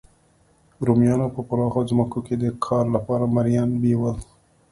[0.85, 4.17] رومیانو په پراخو ځمکو کې د کار لپاره مریان بیول